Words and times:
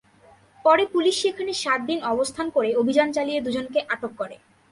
পরে 0.65 0.83
পুলিশ 0.85 1.15
সেখানে 1.21 1.51
সাত 1.53 1.79
দিন 1.81 1.99
অবস্থান 2.03 2.47
করে 2.49 2.69
অভিযান 2.75 3.07
চালিয়ে 3.11 3.43
দুজনকে 3.45 3.79
আটক 3.93 4.11
করে। 4.17 4.35